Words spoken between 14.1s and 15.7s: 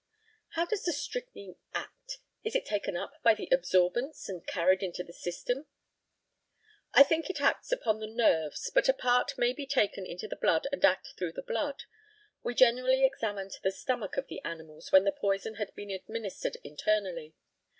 of the animals when the poison